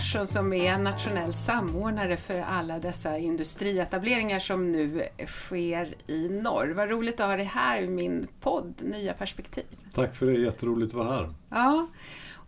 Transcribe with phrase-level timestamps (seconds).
[0.00, 6.72] Larsson som är nationell samordnare för alla dessa industrietableringar som nu sker i norr.
[6.76, 9.64] Vad roligt att ha dig här i min podd Nya perspektiv.
[9.92, 11.28] Tack för det, jätteroligt att vara här.
[11.50, 11.88] Ja.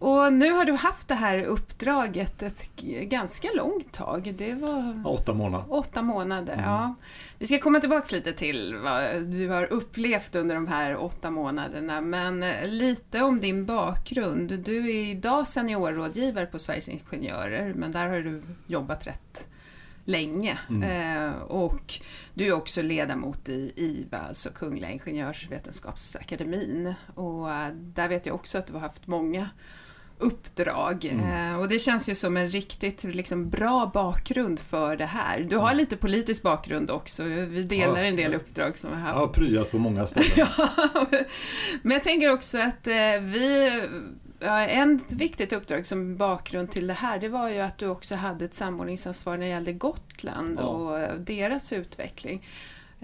[0.02, 4.34] Och nu har du haft det här uppdraget ett ganska långt tag.
[4.38, 5.64] Det var åtta månader.
[5.68, 6.64] Åtta månader, mm.
[6.64, 6.94] ja.
[7.38, 12.00] Vi ska komma tillbaka lite till vad du har upplevt under de här åtta månaderna,
[12.00, 14.58] men lite om din bakgrund.
[14.64, 19.48] Du är idag seniorrådgivare på Sveriges Ingenjörer, men där har du jobbat rätt
[20.04, 20.58] länge.
[20.68, 20.82] Mm.
[20.82, 21.94] Eh, och
[22.34, 26.94] du är också ledamot i IVA, alltså Kungliga Ingenjörsvetenskapsakademin.
[27.14, 29.48] Och där vet jag också att du har haft många
[30.22, 31.04] uppdrag.
[31.04, 31.52] Mm.
[31.52, 35.40] Eh, och det känns ju som en riktigt liksom, bra bakgrund för det här.
[35.40, 35.76] Du har mm.
[35.76, 37.24] lite politisk bakgrund också.
[37.24, 39.14] Vi delar ja, en del uppdrag som vi har haft.
[39.14, 40.46] Jag har pryat på många ställen.
[41.82, 43.70] Men jag tänker också att eh, vi
[44.44, 48.14] Ja, en viktigt uppdrag som bakgrund till det här, det var ju att du också
[48.14, 50.64] hade ett samordningsansvar när det gällde Gotland ja.
[50.64, 52.42] och deras utveckling.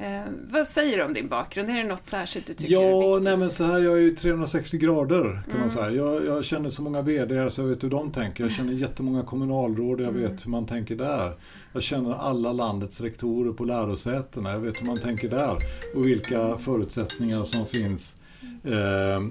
[0.01, 1.71] Eh, vad säger du om din bakgrund?
[1.71, 3.25] Är det något särskilt du tycker ja, är viktigt?
[3.25, 5.61] Nej, men så här, jag är ju 360 grader kan mm.
[5.61, 5.91] man säga.
[5.91, 8.45] Jag, jag, känner så många VD så jag vet hur de tänker.
[8.45, 10.23] Jag känner jättemånga kommunalråd jag mm.
[10.23, 11.33] vet hur man tänker där.
[11.73, 14.51] Jag känner alla landets rektorer på lärosätena.
[14.51, 15.57] Jag vet hur man tänker där
[15.95, 18.17] och vilka förutsättningar som finns.
[18.65, 19.23] Eh,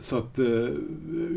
[0.00, 0.46] så att eh,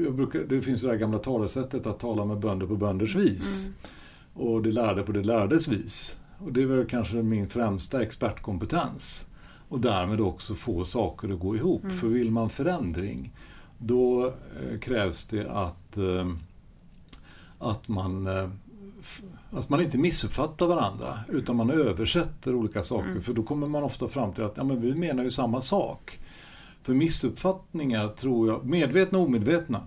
[0.05, 3.65] jag brukar, det finns det där gamla talesättet att tala med bönder på bönders vis.
[3.65, 4.47] Mm.
[4.47, 6.17] Och det lärde på det lärdes vis.
[6.43, 9.27] Och det är väl kanske min främsta expertkompetens.
[9.69, 11.83] Och därmed också få saker att gå ihop.
[11.83, 11.97] Mm.
[11.97, 13.31] För vill man förändring,
[13.77, 16.33] då eh, krävs det att, eh,
[17.59, 18.49] att man eh,
[19.51, 23.09] att man inte missuppfattar varandra utan man översätter olika saker.
[23.09, 23.21] Mm.
[23.21, 26.19] För då kommer man ofta fram till att ja, men vi menar ju samma sak.
[26.83, 29.81] För missuppfattningar tror jag, medvetna och omedvetna,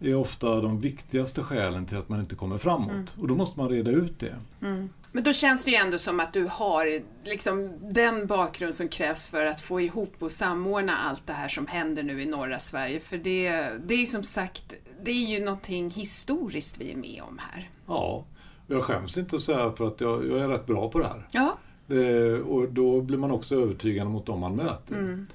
[0.00, 2.90] är ofta de viktigaste skälen till att man inte kommer framåt.
[2.90, 3.06] Mm.
[3.20, 4.34] Och då måste man reda ut det.
[4.62, 4.88] Mm.
[5.16, 9.28] Men då känns det ju ändå som att du har liksom den bakgrund som krävs
[9.28, 13.00] för att få ihop och samordna allt det här som händer nu i norra Sverige.
[13.00, 17.38] För det, det är som sagt, det är ju någonting historiskt vi är med om
[17.38, 17.70] här.
[17.86, 18.24] Ja,
[18.66, 21.28] jag skäms inte att säga för att jag, jag är rätt bra på det här.
[21.30, 21.58] Ja.
[21.86, 24.94] Det, och då blir man också övertygande mot dem man möter.
[24.94, 25.26] Mm.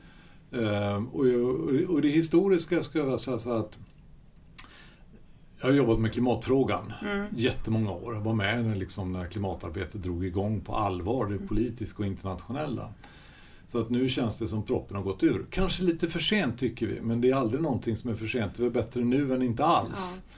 [0.52, 1.26] Ehm, och,
[1.94, 3.78] och, det historiska ska jag säga så att
[5.62, 7.26] jag har jobbat med klimatfrågan mm.
[7.36, 8.14] jättemånga år.
[8.14, 12.94] Jag var med när, liksom, när klimatarbetet drog igång på allvar, det politiska och internationella.
[13.68, 15.46] Så att nu känns det som proppen har gått ur.
[15.50, 18.56] Kanske lite för sent tycker vi, men det är aldrig någonting som är för sent.
[18.58, 20.22] Det är bättre nu än inte alls.
[20.26, 20.38] Ja.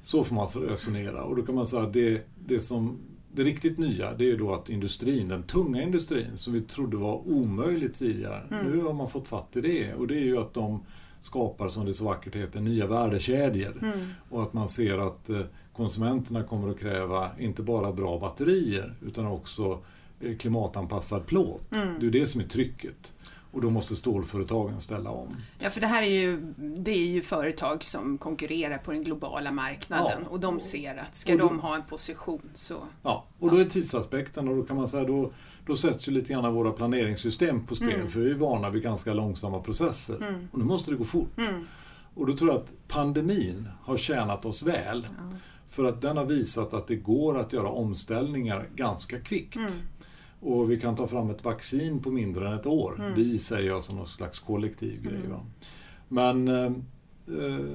[0.00, 1.22] Så får man alltså resonera.
[1.22, 2.98] Och då kan man säga att det, det, som,
[3.32, 7.28] det riktigt nya, det är då att industrin, den tunga industrin, som vi trodde var
[7.28, 8.66] omöjligt tidigare, mm.
[8.66, 9.94] nu har man fått fatt i det.
[9.94, 10.80] Och det är ju att de
[11.26, 13.78] skapar, som det så vackert heter, nya värdekedjor.
[13.82, 14.08] Mm.
[14.30, 15.40] Och att man ser att eh,
[15.72, 19.78] konsumenterna kommer att kräva inte bara bra batterier utan också
[20.20, 21.74] eh, klimatanpassad plåt.
[21.74, 22.00] Mm.
[22.00, 23.12] Det är det som är trycket.
[23.52, 25.28] Och då måste stålföretagen ställa om.
[25.58, 29.52] Ja, för det här är ju, det är ju företag som konkurrerar på den globala
[29.52, 30.28] marknaden ja.
[30.28, 32.74] och de ser att ska då, de ha en position så...
[33.02, 35.30] Ja, och då är tidsaspekten och då kan man säga då
[35.66, 38.08] då sätts ju lite grann våra planeringssystem på spel mm.
[38.08, 40.16] för vi är vana vid ganska långsamma processer.
[40.16, 40.48] Mm.
[40.52, 41.38] Och nu måste det gå fort.
[41.38, 41.66] Mm.
[42.14, 45.06] Och då tror jag att pandemin har tjänat oss väl.
[45.18, 45.38] Ja.
[45.68, 49.56] För att den har visat att det går att göra omställningar ganska kvickt.
[49.56, 49.70] Mm.
[50.40, 52.96] Och vi kan ta fram ett vaccin på mindre än ett år.
[53.00, 53.14] Mm.
[53.14, 55.20] Vi säger jag som någon slags kollektiv grej.
[55.24, 55.38] Mm.
[56.08, 56.72] Men eh,
[57.44, 57.66] eh,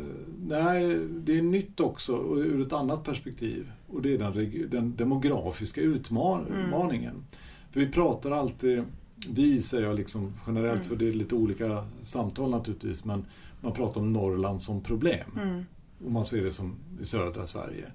[0.47, 3.71] nej, det är nytt också ur ett annat perspektiv.
[3.87, 7.25] Och det är den, den demografiska utmaningen.
[7.71, 8.83] För vi pratar alltid,
[9.29, 10.89] vi säger jag liksom generellt, mm.
[10.89, 13.25] för det är lite olika samtal naturligtvis, men
[13.61, 15.31] man pratar om Norrland som problem.
[15.41, 15.65] Mm.
[16.05, 17.91] Och man ser det som i södra Sverige.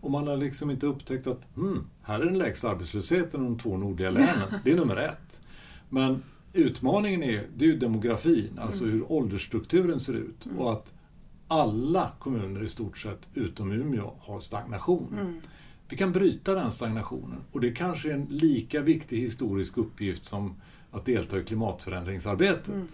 [0.00, 3.58] Och man har liksom inte upptäckt att hmm, här är den lägsta arbetslösheten i de
[3.58, 4.48] två nordliga länen.
[4.64, 5.40] Det är nummer ett.
[5.88, 6.22] Men
[6.52, 8.94] utmaningen är, det är ju demografin, alltså mm.
[8.94, 10.46] hur åldersstrukturen ser ut.
[10.46, 10.58] Mm.
[10.58, 10.92] Och att
[11.48, 15.18] alla kommuner i stort sett, utom Umeå, har stagnation.
[15.20, 15.40] Mm.
[15.88, 20.54] Vi kan bryta den stagnationen och det kanske är en lika viktig historisk uppgift som
[20.90, 22.68] att delta i klimatförändringsarbetet.
[22.68, 22.86] Mm.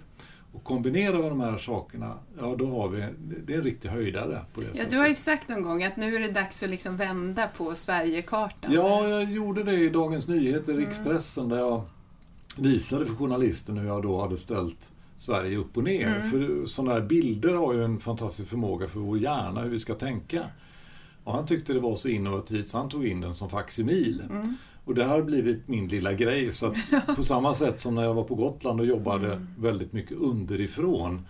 [0.53, 3.07] Och kombinerar vi de här sakerna, ja då har vi,
[3.47, 4.41] det är en riktig höjdare.
[4.55, 4.91] På det ja, sättet.
[4.91, 7.75] Du har ju sagt någon gång att nu är det dags att liksom vända på
[7.75, 8.73] Sverigekartan.
[8.73, 10.85] Ja, jag gjorde det i Dagens Nyheter, mm.
[10.85, 11.83] Rikspressen, där jag
[12.57, 16.07] visade för journalisten hur jag då hade ställt Sverige upp och ner.
[16.07, 16.31] Mm.
[16.31, 19.95] För sådana här bilder har ju en fantastisk förmåga för vår hjärna, hur vi ska
[19.95, 20.45] tänka.
[21.25, 24.23] Och han tyckte det var så innovativt så han tog in den som faksimil.
[24.31, 24.57] Mm.
[24.85, 26.53] Och det har blivit min lilla grej.
[26.53, 26.77] Så att
[27.17, 29.49] på samma sätt som när jag var på Gotland och jobbade mm.
[29.59, 31.27] väldigt mycket underifrån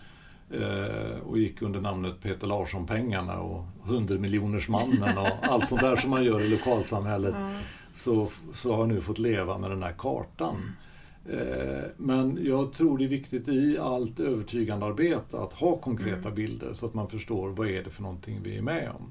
[0.50, 6.10] eh, och gick under namnet Peter Larsson-pengarna och 100 miljonersmannen och allt sånt där som
[6.10, 7.52] man gör i lokalsamhället mm.
[7.92, 10.56] så, så har jag nu fått leva med den här kartan.
[11.28, 16.34] Eh, men jag tror det är viktigt i allt övertygande arbete att ha konkreta mm.
[16.34, 19.10] bilder så att man förstår vad är det för någonting vi är med om.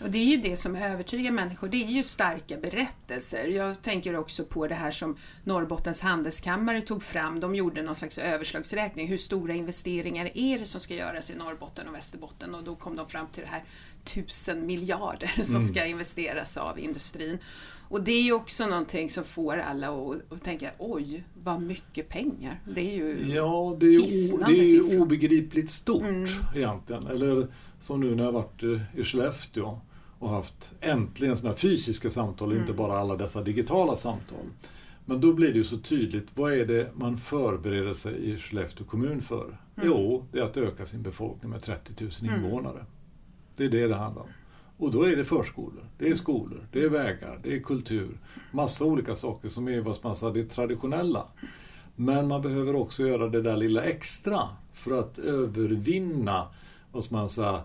[0.00, 3.46] Och det är ju det som övertygar människor, det är ju starka berättelser.
[3.48, 7.40] Jag tänker också på det här som Norrbottens handelskammare tog fram.
[7.40, 9.08] De gjorde någon slags överslagsräkning.
[9.08, 12.54] Hur stora investeringar är det som ska göras i Norrbotten och Västerbotten?
[12.54, 13.64] Och då kom de fram till det här
[14.04, 15.66] tusen miljarder som mm.
[15.66, 17.38] ska investeras av industrin.
[17.88, 22.08] Och det är ju också någonting som får alla att, att tänka, oj, vad mycket
[22.08, 22.60] pengar.
[22.74, 24.00] Det är ju Ja, det är ju,
[24.46, 26.26] det är ju obegripligt stort mm.
[26.54, 27.06] egentligen.
[27.06, 27.48] Eller
[27.78, 28.62] som nu när jag varit
[28.94, 29.80] i Skellefteå
[30.20, 32.60] och haft äntligen sådana fysiska samtal, mm.
[32.60, 34.46] inte bara alla dessa digitala samtal.
[35.04, 38.86] Men då blir det ju så tydligt, vad är det man förbereder sig i Skellefteå
[38.86, 39.44] kommun för?
[39.44, 39.58] Mm.
[39.82, 42.34] Jo, det är att öka sin befolkning med 30 000 mm.
[42.34, 42.74] invånare.
[42.74, 42.86] Mm.
[43.56, 44.28] Det är det det handlar om.
[44.76, 48.18] Och då är det förskolor, det är skolor, det är vägar, det är kultur.
[48.52, 51.26] Massa olika saker som är vad man säger, det traditionella.
[51.96, 54.40] Men man behöver också göra det där lilla extra
[54.72, 56.46] för att övervinna
[56.92, 57.62] vad man säga,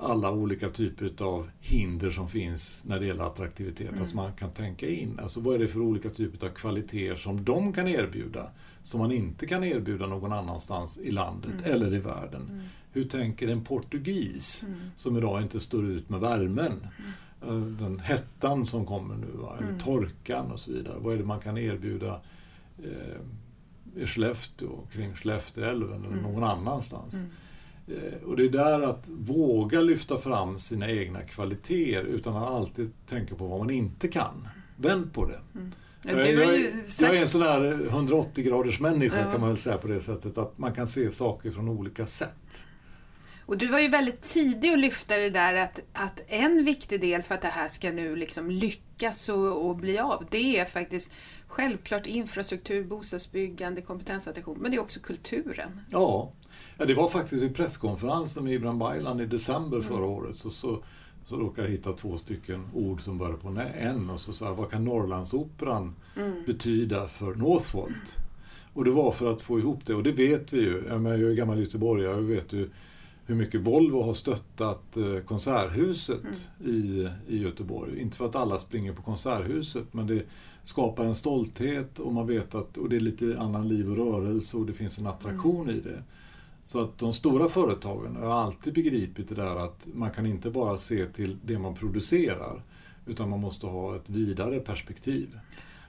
[0.00, 3.88] alla olika typer av hinder som finns när det gäller attraktivitet.
[3.88, 4.00] Mm.
[4.00, 7.44] Alltså man kan tänka in, alltså vad är det för olika typer av kvaliteter som
[7.44, 8.50] de kan erbjuda
[8.84, 11.72] som man inte kan erbjuda någon annanstans i landet mm.
[11.72, 12.48] eller i världen.
[12.50, 12.64] Mm.
[12.92, 14.78] Hur tänker en portugis mm.
[14.96, 16.86] som idag inte står ut med värmen?
[17.42, 17.62] Mm.
[17.62, 19.56] Eh, den hettan som kommer nu, va?
[19.58, 19.80] eller mm.
[19.80, 20.96] torkan och så vidare.
[20.98, 22.20] Vad är det man kan erbjuda
[22.78, 27.24] eh, i Skellefteå, kring Skellefteälven eller någon annanstans?
[27.88, 32.92] Eh, och det är där att våga lyfta fram sina egna kvaliteter utan att alltid
[33.06, 34.48] tänka på vad man inte kan.
[34.76, 35.40] Vänd på det.
[35.54, 35.70] Mm.
[36.02, 39.30] Jag, är, jag, jag är en sån här 180 graders människa ja.
[39.30, 42.66] kan man väl säga på det sättet att man kan se saker från olika sätt.
[43.46, 47.22] Och du var ju väldigt tidig att lyfta det där att, att en viktig del
[47.22, 51.12] för att det här ska nu liksom lyckas och, och bli av, det är faktiskt
[51.46, 55.80] självklart infrastruktur, bostadsbyggande, kompetensattraktion, men det är också kulturen.
[55.90, 56.32] Ja,
[56.78, 59.88] Ja, det var faktiskt vid presskonferensen med Ibrahim Baylan i december mm.
[59.88, 60.36] förra året.
[60.36, 60.82] Så, så,
[61.24, 63.48] så råkade jag hitta två stycken ord som började på
[63.78, 66.44] N och så sa jag, vad kan Norrlandsoperan mm.
[66.46, 68.16] betyda för Northvolt?
[68.72, 70.84] Och det var för att få ihop det, och det vet vi ju.
[70.88, 72.70] Jag, jag är gammal göteborgare och vet ju
[73.26, 76.72] hur mycket Volvo har stöttat eh, Konserthuset mm.
[76.72, 78.00] i, i Göteborg.
[78.00, 80.26] Inte för att alla springer på Konserthuset, men det
[80.62, 84.56] skapar en stolthet och man vet att och det är lite annan liv och rörelse
[84.56, 85.76] och det finns en attraktion mm.
[85.76, 86.02] i det.
[86.64, 90.78] Så att de stora företagen har alltid begripit det där att man kan inte bara
[90.78, 92.62] se till det man producerar
[93.06, 95.38] utan man måste ha ett vidare perspektiv.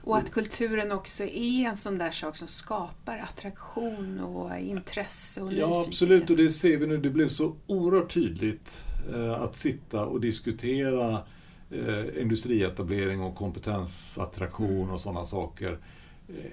[0.06, 5.52] Och att kulturen också är en sån där sak som skapar attraktion och intresse och
[5.52, 6.30] Ja, absolut.
[6.30, 6.96] Och det ser vi nu.
[6.96, 11.22] Det blev så oerhört tydligt eh, att sitta och diskutera
[11.70, 15.78] eh, industrietablering och kompetensattraktion och sådana saker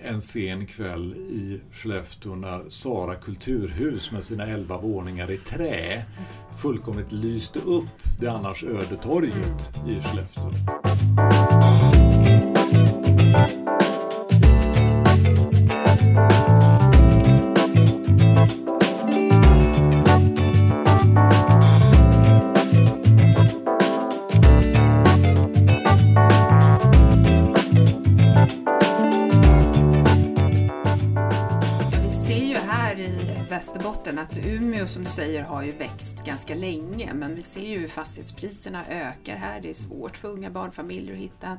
[0.01, 6.05] en sen kväll i Skellefteå när Sara kulturhus med sina elva våningar i trä
[6.61, 10.51] fullkomligt lyste upp det annars öde torget i Skellefteå.
[33.49, 37.79] Västerbotten att Umeå som du säger har ju växt ganska länge men vi ser ju
[37.79, 39.61] hur fastighetspriserna ökar här.
[39.61, 41.57] Det är svårt för unga barnfamiljer att hitta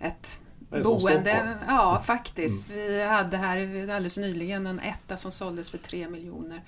[0.00, 0.40] ett
[0.70, 1.58] boende.
[1.66, 2.68] Ja, faktiskt.
[2.70, 2.78] Mm.
[2.78, 6.62] Vi hade här alldeles nyligen en etta som såldes för 3 miljoner.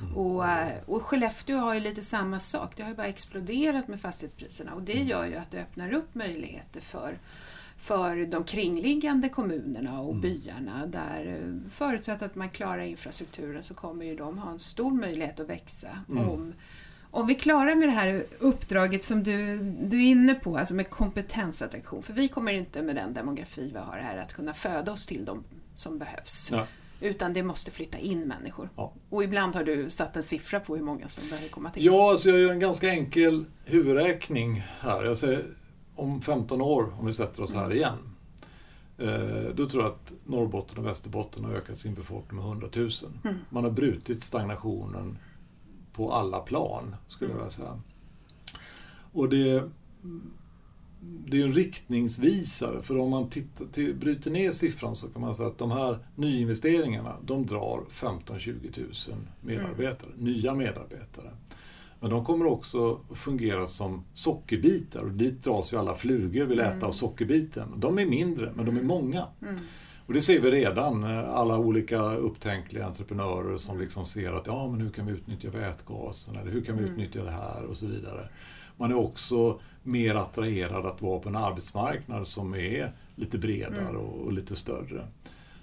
[0.00, 0.16] Mm.
[0.16, 0.44] Och,
[0.86, 2.72] och Skellefteå har ju lite samma sak.
[2.76, 5.08] Det har ju bara exploderat med fastighetspriserna och det mm.
[5.08, 7.14] gör ju att det öppnar upp möjligheter för
[7.80, 10.20] för de kringliggande kommunerna och mm.
[10.20, 14.94] byarna där eh, förutsatt att man klarar infrastrukturen så kommer ju de ha en stor
[14.94, 16.28] möjlighet att växa mm.
[16.28, 16.52] om
[17.10, 20.90] om vi klarar med det här uppdraget som du, du är inne på, alltså med
[20.90, 25.06] kompetensattraktion, för vi kommer inte med den demografi vi har här att kunna föda oss
[25.06, 26.48] till de som behövs.
[26.52, 26.66] Ja.
[27.00, 28.68] Utan det måste flytta in människor.
[28.76, 28.92] Ja.
[29.10, 31.84] Och ibland har du satt en siffra på hur många som behöver komma till.
[31.84, 35.04] Ja, alltså jag gör en ganska enkel huvudräkning här.
[35.04, 35.44] Jag säger,
[35.94, 37.76] om 15 år, om vi sätter oss här mm.
[37.76, 37.98] igen,
[38.98, 42.90] eh, då tror jag att Norrbotten och Västerbotten har ökat sin befolkning med 100 000.
[43.24, 43.36] Mm.
[43.48, 45.18] Man har brutit stagnationen
[46.00, 47.80] på alla plan, skulle jag säga.
[49.12, 49.70] Och det,
[51.00, 55.34] det är en riktningsvisare för om man tittar, till, bryter ner siffran så kan man
[55.34, 60.24] säga att de här nyinvesteringarna de drar 15-20 000 medarbetare, mm.
[60.24, 61.30] nya medarbetare.
[62.00, 66.72] Men de kommer också fungera som sockerbitar och dit dras ju alla flugor vill äta
[66.72, 66.84] mm.
[66.84, 67.74] av sockerbiten.
[67.76, 69.26] De är mindre men de är många.
[69.42, 69.54] Mm.
[70.10, 74.80] Och det ser vi redan, alla olika upptänkliga entreprenörer som liksom ser att ja men
[74.80, 76.92] hur kan vi utnyttja vätgasen eller hur kan vi mm.
[76.92, 78.28] utnyttja det här och så vidare.
[78.76, 83.96] Man är också mer attraherad att vara på en arbetsmarknad som är lite bredare mm.
[83.96, 85.06] och, lite större.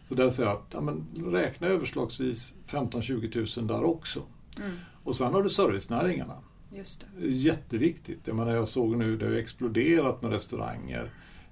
[0.04, 4.22] Så där säger jag att ja, men räkna överslagsvis 15-20 000 där också.
[4.58, 4.72] Mm.
[5.04, 6.36] Och sen har du servicenäringarna.
[6.72, 7.28] Just det.
[7.28, 8.20] Jätteviktigt.
[8.24, 11.10] Jag, menar, jag såg nu, det har exploderat med restauranger eh,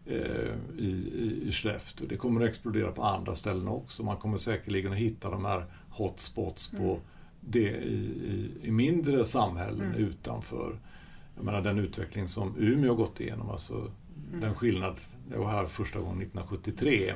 [0.08, 2.08] i, i, i Skellefteå.
[2.08, 4.04] Det kommer att explodera på andra ställen också.
[4.04, 7.00] Man kommer säkerligen att hitta de här hotspots på mm.
[7.40, 10.08] det i, i, mindre samhällen mm.
[10.08, 10.80] utanför
[11.36, 14.42] jag menar den utveckling som Umeå har gått igenom, alltså mm.
[14.42, 15.00] den skillnad,
[15.32, 17.14] jag var här första gången 1973.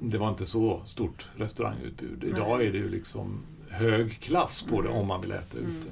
[0.00, 2.24] Det var inte så stort restaurangutbud.
[2.24, 2.68] Idag Nej.
[2.68, 5.00] är det ju liksom hög klass på det mm.
[5.00, 5.70] om man vill äta mm.
[5.70, 5.88] ute.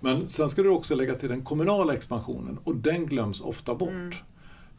[0.00, 4.22] Men sen ska du också lägga till den kommunala expansionen och den glöms ofta bort.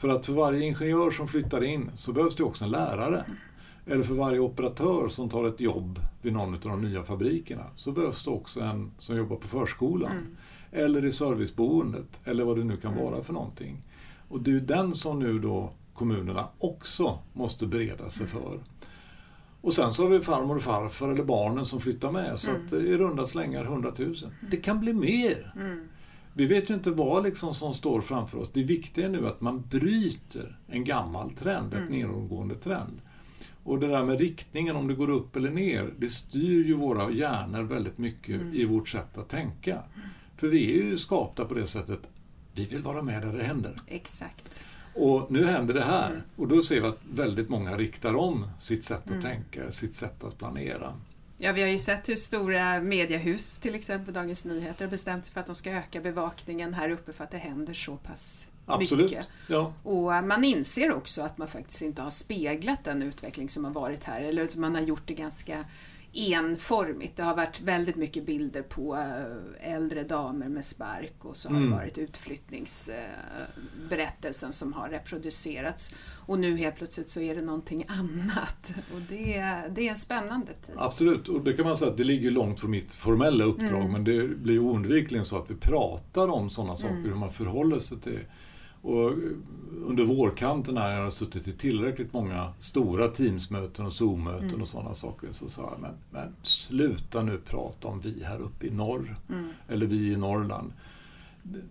[0.01, 3.25] För att för varje ingenjör som flyttar in så behövs det också en lärare.
[3.85, 7.91] Eller för varje operatör som tar ett jobb vid någon av de nya fabrikerna så
[7.91, 10.11] behövs det också en som jobbar på förskolan.
[10.11, 10.35] Mm
[10.71, 13.05] eller i serviceboendet eller vad det nu kan mm.
[13.05, 13.83] vara för någonting.
[14.27, 18.43] Och det är den som nu då kommunerna också måste bereda sig mm.
[18.43, 18.59] för.
[19.61, 22.65] Och sen så har vi farmor och farfar eller barnen som flyttar med så mm.
[22.65, 24.07] att i runda slängar 100 000.
[24.07, 24.33] Mm.
[24.51, 25.53] Det kan bli mer.
[25.55, 25.87] Mm.
[26.33, 28.49] Vi vet ju inte vad liksom som står framför oss.
[28.49, 31.83] Det viktiga är nu att man bryter en gammal trend, mm.
[31.83, 33.01] ett nedåtgående trend.
[33.63, 37.11] Och det där med riktningen, om det går upp eller ner, det styr ju våra
[37.11, 38.53] hjärnor väldigt mycket mm.
[38.53, 39.83] i vårt sätt att tänka.
[40.37, 41.99] För vi är ju skapta på det sättet,
[42.53, 43.75] vi vill vara med där det händer.
[43.87, 44.67] Exakt.
[44.95, 46.09] Och nu händer det här.
[46.09, 46.21] Mm.
[46.35, 49.21] Och då ser vi att väldigt många riktar om sitt sätt att mm.
[49.21, 50.93] tänka, sitt sätt att planera.
[51.43, 55.33] Ja, vi har ju sett hur stora mediehus, till exempel Dagens Nyheter, har bestämt sig
[55.33, 59.11] för att de ska öka bevakningen här uppe för att det händer så pass Absolut.
[59.11, 59.27] mycket.
[59.47, 59.73] Ja.
[59.83, 64.03] Och man inser också att man faktiskt inte har speglat den utveckling som har varit
[64.03, 65.65] här, eller att man har gjort det ganska
[66.13, 67.17] enformigt.
[67.17, 71.55] Det har varit väldigt mycket bilder på eh, äldre damer med spark och så har
[71.55, 71.69] mm.
[71.69, 75.91] det varit utflyttningsberättelsen som har reproducerats.
[76.25, 78.73] Och nu helt plötsligt så är det någonting annat.
[78.93, 80.75] Och det, det är en spännande tid.
[80.77, 83.91] Absolut, och det kan man säga att det ligger långt från mitt formella uppdrag mm.
[83.91, 87.09] men det blir oundvikligen så att vi pratar om sådana saker, mm.
[87.09, 88.19] hur man förhåller sig till
[88.81, 89.11] och
[89.85, 94.61] under vårkanten här, jag har suttit i tillräckligt många stora Teamsmöten och Zoom-möten mm.
[94.61, 98.67] och sådana saker, så sa jag, men, men sluta nu prata om vi här uppe
[98.67, 99.47] i norr, mm.
[99.67, 100.73] eller vi i Norrland.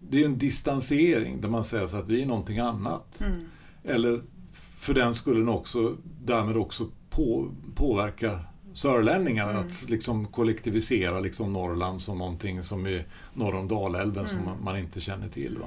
[0.01, 3.21] Det är en distansering där man säger så att vi är någonting annat.
[3.21, 3.41] Mm.
[3.85, 8.41] Eller för den skulle också därmed också på, påverka
[8.73, 9.67] sörlänningarna mm.
[9.67, 14.29] att liksom kollektivisera liksom Norrland som någonting som är norr om Dalälven mm.
[14.29, 15.59] som man, inte känner till.
[15.59, 15.67] Va?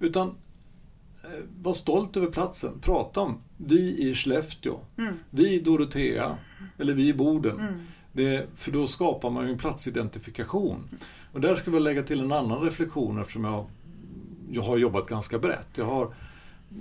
[0.00, 0.34] Utan
[1.62, 2.80] var stolt över platsen.
[2.80, 5.14] Prata om vi i Skellefteå, mm.
[5.30, 6.36] vi i Dorotea
[6.78, 7.60] eller vi i Boden.
[7.60, 7.74] Mm.
[8.12, 10.88] Det, för då skapar man ju en platsidentifikation.
[11.32, 13.66] Och där ska vi lägga till en annan reflektion eftersom jag,
[14.50, 15.68] jag har jobbat ganska brett.
[15.76, 16.14] Jag har,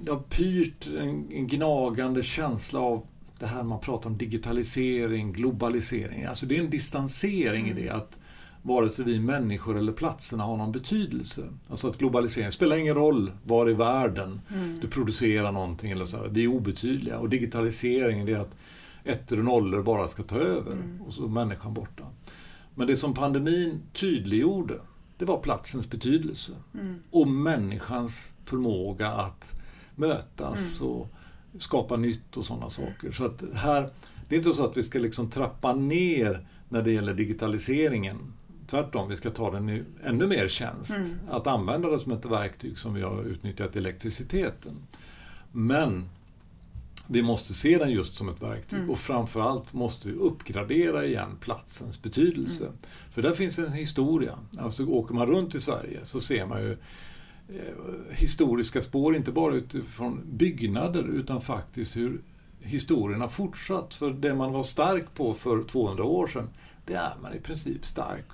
[0.05, 3.05] jag har pyrt en, en gnagande känsla av
[3.39, 6.25] det här man pratar om digitalisering, globalisering.
[6.25, 7.77] Alltså det är en distansering mm.
[7.77, 8.17] i det att
[8.65, 11.49] vare sig vi människor eller platserna har någon betydelse.
[11.69, 14.79] Alltså att globalisering spelar ingen roll var i världen mm.
[14.81, 15.91] du producerar någonting.
[15.91, 17.19] Eller så här, det är obetydliga.
[17.19, 18.55] Och digitalisering det är att
[19.03, 21.01] ettor och nollor bara ska ta över mm.
[21.01, 22.03] och så är människan borta.
[22.75, 24.79] Men det som pandemin tydliggjorde,
[25.17, 26.53] det var platsens betydelse.
[26.73, 26.95] Mm.
[27.11, 29.61] Och människans förmåga att
[29.95, 30.91] mötas mm.
[30.91, 31.07] och
[31.57, 33.11] skapa nytt och sådana saker.
[33.11, 33.89] Så att här,
[34.29, 38.33] det är inte så att vi ska liksom trappa ner när det gäller digitaliseringen
[38.67, 40.97] tvärtom, vi ska ta den i ännu mer tjänst.
[40.97, 41.17] Mm.
[41.29, 44.73] Att använda det som ett verktyg som vi har utnyttjat elektriciteten.
[45.51, 46.09] Men
[47.07, 48.91] vi måste se den just som ett verktyg mm.
[48.91, 52.63] och framförallt måste vi uppgradera igen platsens betydelse.
[52.63, 52.77] Mm.
[53.11, 54.39] För där finns en historia.
[54.57, 56.71] Alltså åker man runt i Sverige så ser man ju
[57.49, 57.73] eh,
[58.11, 62.21] historiska spår, inte bara utifrån byggnader utan faktiskt hur
[62.59, 63.93] historien har fortsatt.
[63.93, 66.49] För det man var stark på för 200 år sedan,
[66.85, 68.25] det är man i princip stark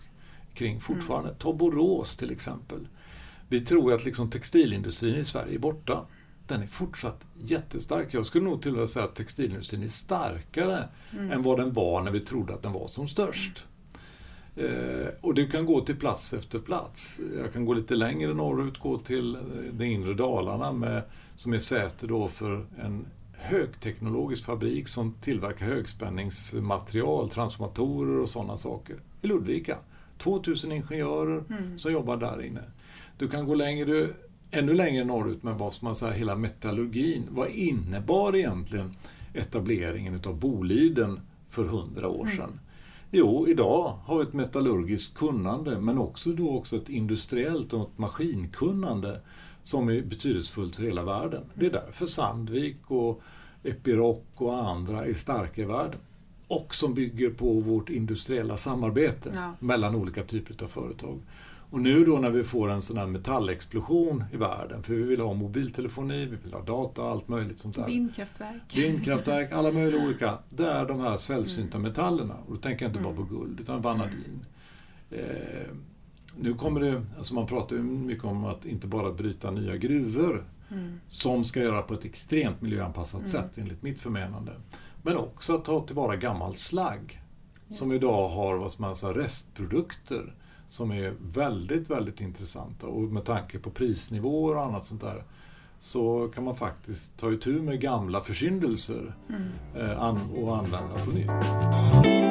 [0.54, 1.30] kring fortfarande.
[1.30, 1.40] Mm.
[1.40, 2.88] Ta Borås till exempel.
[3.48, 6.06] Vi tror att liksom textilindustrin i Sverige är borta.
[6.48, 8.08] Den är fortsatt jättestark.
[8.12, 11.32] Jag skulle nog till och med säga att textilindustrin är starkare mm.
[11.32, 13.66] än vad den var när vi trodde att den var som störst.
[14.56, 17.22] Eh, och du kan gå till plats efter plats.
[17.38, 19.42] Jag kan gå lite längre norrut, gå till eh,
[19.74, 21.02] det inre Dalarna med,
[21.36, 28.96] som är säte då för en högteknologisk fabrik som tillverkar högspänningsmaterial, transformatorer och sådana saker.
[29.22, 29.78] I Ludvika.
[30.24, 31.78] 2000 ingenjörer mm.
[31.78, 32.62] som jobbar där inne.
[33.18, 34.08] Du kan gå längre,
[34.52, 37.24] ännu längre norrut med vad som man säger, hela metallurgin.
[37.30, 38.96] Vad innebar egentligen
[39.34, 42.36] etableringen utav Boliden för hundra år mm.
[42.36, 42.50] sedan?
[42.50, 42.60] Mm.
[43.12, 47.98] Jo, idag har vi ett metallurgiskt kunnande men också då också ett industriellt och ett
[47.98, 49.22] maskinkunnande
[49.64, 51.44] som är betydelsefullt för hela världen.
[51.54, 53.22] Det är därför Sandvik och
[53.64, 56.00] Epiroc och andra är starka i världen.
[56.52, 59.54] Och som bygger på vårt industriella samarbete ja.
[59.60, 61.20] mellan olika typer av företag.
[61.70, 65.20] Och nu då när vi får en sån här metallexplosion i världen, för vi vill
[65.20, 67.86] ha mobiltelefoni, vi vill ha data, allt möjligt sånt där.
[67.86, 68.78] Vindkraftverk.
[68.78, 70.38] Vindkraftverk, alla möjliga olika.
[70.50, 71.90] Det är de här sällsynta mm.
[71.90, 72.34] metallerna.
[72.48, 73.16] Och då tänker jag inte mm.
[73.16, 74.46] bara på guld, utan vanadin.
[75.12, 75.20] Eh,
[76.40, 80.46] nu kommer det, alltså man pratar ju mycket om att inte bara bryta nya gruvor,
[80.72, 81.00] mm.
[81.08, 83.28] som ska göra på ett extremt miljöanpassat mm.
[83.32, 84.52] sätt enligt mitt förmenande.
[85.04, 87.22] Men också att ta tillvara gammal slagg,
[87.70, 90.36] som idag har vad man säger, restprodukter
[90.68, 95.24] som är väldigt, väldigt intressanta och med tanke på prisnivåer och annat sånt där
[95.80, 99.52] så kan man faktiskt ta itu med gamla försyndelser mm.
[99.76, 102.31] eh, och använda på nytt.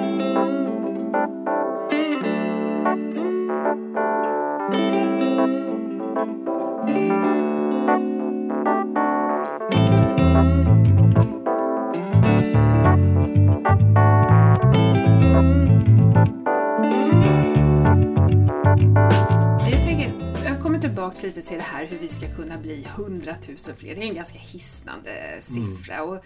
[21.21, 23.95] Tillbaks lite till det här hur vi ska kunna bli 100 000 fler.
[23.95, 25.95] Det är en ganska hisnande siffra.
[25.95, 26.09] Mm.
[26.09, 26.25] Och,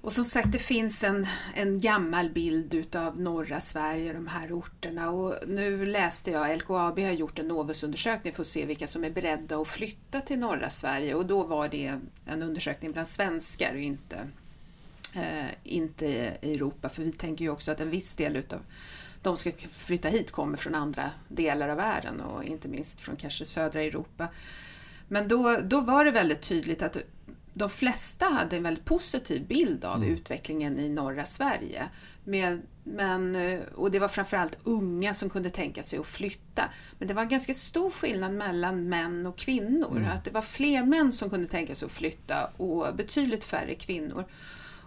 [0.00, 5.10] och som sagt, det finns en, en gammal bild utav norra Sverige, de här orterna.
[5.10, 9.10] Och nu läste jag, LKAB har gjort en Novusundersökning för att se vilka som är
[9.10, 11.14] beredda att flytta till norra Sverige.
[11.14, 14.28] Och då var det en undersökning bland svenskar och inte,
[15.14, 16.06] eh, inte
[16.42, 16.88] i Europa.
[16.88, 18.60] För vi tänker ju också att en viss del utav
[19.22, 23.44] de ska flytta hit kommer från andra delar av världen och inte minst från kanske
[23.44, 24.28] södra Europa.
[25.08, 26.96] Men då, då var det väldigt tydligt att
[27.54, 30.14] de flesta hade en väldigt positiv bild av mm.
[30.14, 31.88] utvecklingen i norra Sverige.
[32.24, 33.36] Med, men,
[33.74, 36.64] och det var framförallt unga som kunde tänka sig att flytta.
[36.98, 39.96] Men det var en ganska stor skillnad mellan män och kvinnor.
[39.96, 40.10] Mm.
[40.10, 44.24] Att det var fler män som kunde tänka sig att flytta och betydligt färre kvinnor.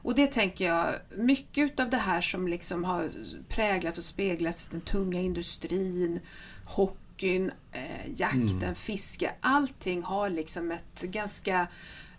[0.05, 3.09] Och det tänker jag, mycket av det här som liksom har
[3.49, 6.19] präglats och speglats, den tunga industrin,
[6.65, 8.75] hockeyn, eh, jakten, mm.
[8.75, 11.67] fiske, allting har liksom ett ganska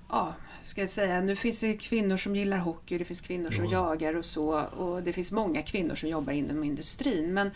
[0.09, 3.65] ja, ska jag säga, nu finns det kvinnor som gillar hockey, det finns kvinnor som
[3.65, 3.71] ja.
[3.71, 7.35] jagar och så och det finns många kvinnor som jobbar inom industrin.
[7.35, 7.51] Men,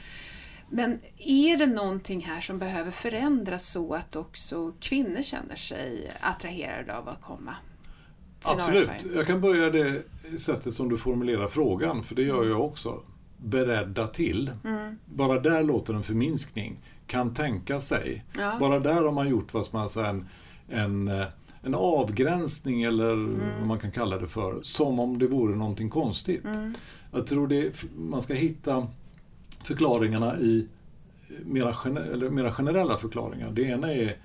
[0.68, 6.96] men är det någonting här som behöver förändras så att också kvinnor känner sig attraherade
[6.96, 7.56] av att komma
[8.44, 8.88] Absolut.
[9.14, 10.02] Jag kan börja det
[10.38, 13.02] sättet som du formulerar frågan, för det gör jag också.
[13.36, 14.50] Beredda till.
[14.64, 14.98] Mm.
[15.04, 16.80] Bara där låter en förminskning.
[17.06, 18.24] Kan tänka sig.
[18.38, 18.56] Ja.
[18.60, 20.28] Bara där har man gjort vad man säger, en,
[20.68, 21.24] en,
[21.62, 23.40] en avgränsning eller mm.
[23.58, 26.44] vad man kan kalla det för, som om det vore någonting konstigt.
[26.44, 26.74] Mm.
[27.12, 28.86] Jag tror det, man ska hitta
[29.64, 30.68] förklaringarna i
[31.44, 31.74] mera,
[32.12, 33.50] eller mera generella förklaringar.
[33.50, 34.16] Det ena är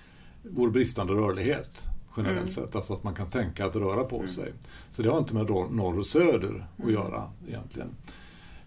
[0.43, 2.51] vår bristande rörlighet generellt mm.
[2.51, 2.75] sett.
[2.75, 4.27] Alltså att man kan tänka att röra på mm.
[4.27, 4.53] sig.
[4.89, 6.93] Så det har inte med norr och söder att mm.
[6.93, 7.89] göra egentligen.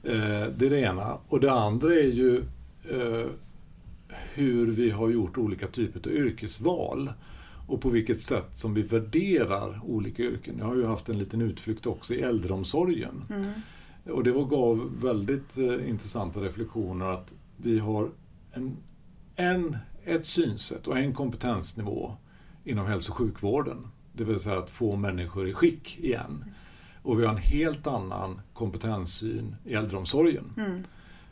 [0.02, 1.18] Eh, det är det ena.
[1.28, 2.38] Och det andra är ju
[2.90, 3.26] eh,
[4.34, 7.12] hur vi har gjort olika typer av yrkesval
[7.68, 10.54] och på vilket sätt som vi värderar olika yrken.
[10.58, 13.24] Jag har ju haft en liten utflykt också i äldreomsorgen.
[13.30, 13.52] Mm.
[14.12, 18.10] Och det var, gav väldigt eh, intressanta reflektioner att vi har
[18.52, 18.76] en,
[19.36, 22.16] en, ett synsätt och en kompetensnivå
[22.64, 23.86] inom hälso och sjukvården.
[24.12, 26.44] Det vill säga att få människor i skick igen.
[27.02, 30.44] Och vi har en helt annan kompetenssyn i äldreomsorgen.
[30.56, 30.84] Mm.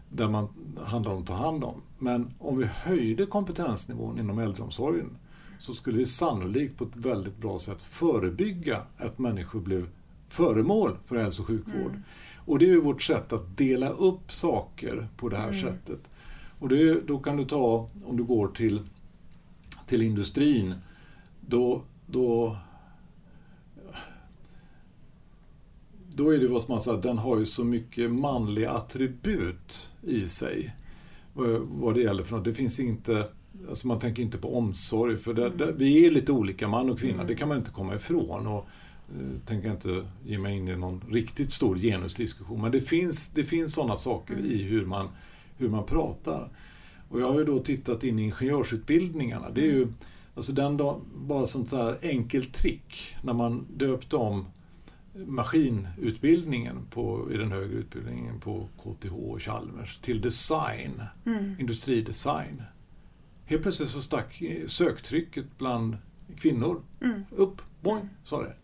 [0.09, 0.49] Där man
[0.85, 1.83] handlar om att ta hand om.
[1.99, 5.17] Men om vi höjde kompetensnivån inom äldreomsorgen
[5.59, 9.89] så skulle vi sannolikt på ett väldigt bra sätt förebygga att människor blev
[10.29, 11.91] föremål för hälso och sjukvård.
[11.91, 12.03] Mm.
[12.37, 15.61] Och det är ju vårt sätt att dela upp saker på det här mm.
[15.61, 16.11] sättet.
[16.59, 18.81] Och det, då kan du ta, om du går till,
[19.87, 20.75] till industrin,
[21.47, 22.57] då, då,
[26.15, 30.77] då är det vad man säger, den har ju så mycket manliga attribut i sig.
[31.63, 32.45] Vad det gäller för något.
[32.45, 33.29] Det finns inte,
[33.69, 36.99] alltså man tänker inte på omsorg, för det, det, vi är lite olika, man och
[36.99, 37.27] kvinna, mm.
[37.27, 38.47] det kan man inte komma ifrån.
[38.47, 38.67] Och,
[39.17, 43.45] uh, tänker inte ge mig in i någon riktigt stor genusdiskussion, men det finns, det
[43.45, 44.47] finns sådana saker mm.
[44.47, 45.09] i hur man
[45.59, 46.51] hur man pratar.
[47.09, 49.51] Och jag har ju då tittat in i ingenjörsutbildningarna.
[49.51, 49.89] Det är ju
[50.37, 54.47] alltså den då, bara sånt så enkelt trick när man döpte om
[55.27, 61.57] maskinutbildningen på, i den högre utbildningen på KTH och Chalmers till design, mm.
[61.59, 62.63] industridesign.
[63.45, 65.97] Helt plötsligt så stack söktrycket bland
[66.37, 67.23] kvinnor mm.
[67.31, 68.55] upp, boing, sa det.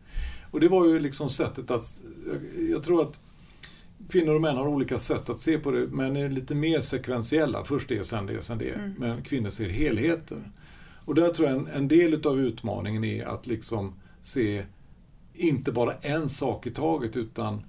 [0.51, 2.03] Och det var ju liksom sättet att,
[2.71, 3.21] jag tror att
[4.09, 7.65] kvinnor och män har olika sätt att se på det, men är lite mer sekventiella.
[7.65, 8.71] Först det, sen det, sen det.
[8.71, 8.95] Mm.
[8.99, 10.53] Men kvinnor ser helheter.
[11.05, 14.65] Och där tror jag en, en del utav utmaningen är att liksom se
[15.35, 17.63] inte bara en sak i taget utan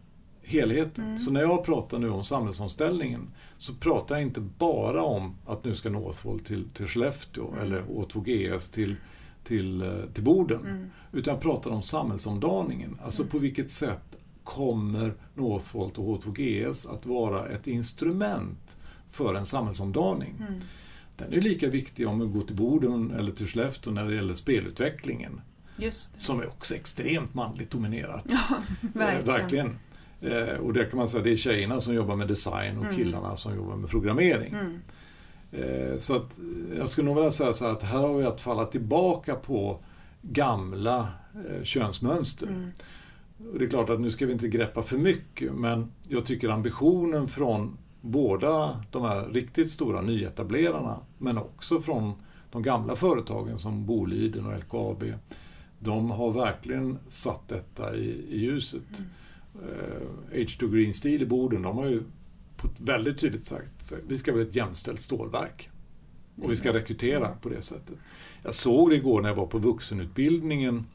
[0.43, 1.06] helheten.
[1.06, 1.19] Mm.
[1.19, 5.76] Så när jag pratar nu om samhällsomställningen så pratar jag inte bara om att nu
[5.76, 7.60] ska Northvolt till, till Skellefteå mm.
[7.60, 8.96] eller Å2GS till,
[9.43, 10.65] till, eh, till Boden.
[10.65, 10.89] Mm.
[11.12, 13.00] Utan jag pratar om samhällsomdaningen.
[13.04, 13.32] Alltså mm.
[13.32, 20.36] på vilket sätt kommer Northvolt och H2GS att vara ett instrument för en samhällsomdaning.
[21.17, 24.34] Den är lika viktig om vi går till Boden eller till Skellefteå när det gäller
[24.34, 25.41] spelutvecklingen.
[26.17, 28.26] Som är också extremt manligt dominerat.
[28.30, 28.58] Ja,
[28.93, 29.28] verkligen.
[29.28, 29.78] Eh, verkligen.
[30.21, 32.95] Eh, och där kan man säga det är tjejerna som jobbar med design och mm.
[32.95, 34.54] killarna som jobbar med programmering.
[34.54, 34.80] Mm.
[35.52, 36.39] Eh, så att
[36.78, 39.80] jag skulle nog vilja säga så att här har vi att falla tillbaka på
[40.21, 41.08] gamla
[41.49, 42.47] eh, könsmönster.
[42.47, 42.71] Mm.
[43.52, 46.49] Och det är klart att nu ska vi inte greppa för mycket men jag tycker
[46.49, 52.13] ambitionen från båda de här riktigt stora nyetablerarna men också från
[52.51, 55.03] de gamla företagen som Boliden och LKAB
[55.79, 58.81] de har verkligen satt detta i, i ljuset.
[58.97, 59.09] Mm.
[59.69, 62.03] Uh, H2 Green Steel i Boden, de har ju
[62.57, 65.69] på ett väldigt tydligt sagt att vi ska bli ett jämställt stålverk.
[66.43, 67.95] Och vi ska rekrytera på det sättet.
[68.43, 70.85] Jag såg det igår när jag var på vuxenutbildningen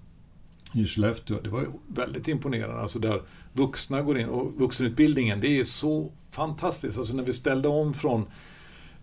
[0.75, 1.41] i Skellefteå.
[1.43, 2.83] Det var väldigt imponerande.
[2.83, 4.29] Alltså där vuxna går in.
[4.29, 6.99] Och vuxenutbildningen, det är så fantastiskt.
[6.99, 8.21] Alltså när vi ställde om från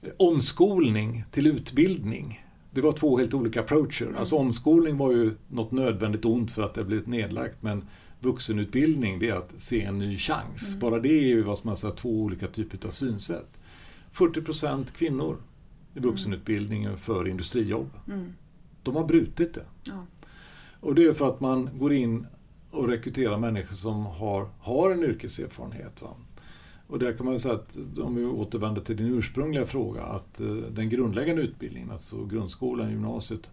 [0.01, 2.41] eh, omskolning till utbildning
[2.75, 4.06] det var två helt olika approacher.
[4.06, 4.17] Mm.
[4.17, 7.86] Alltså omskolning var ju något nödvändigt ont för att det blivit nedlagt men
[8.19, 10.67] vuxenutbildning det är att se en ny chans.
[10.67, 10.80] Mm.
[10.80, 13.60] Bara det är ju vad man säger, två olika typer av synsätt.
[14.12, 15.38] 40% kvinnor
[15.93, 17.89] i vuxenutbildningen för industrijobb.
[18.08, 18.34] Mm.
[18.84, 19.65] De har brutit det.
[19.88, 20.06] Ja.
[20.86, 22.28] Och det är för att man går in
[22.71, 26.02] och rekryterar människor som har, har en yrkeserfarenhet.
[26.02, 26.10] Va?
[26.88, 30.48] Och där kan man säga att, om vi återvänder till din ursprungliga fråga, att eh,
[30.48, 33.50] den grundläggande utbildningen, alltså grundskolan, gymnasiet,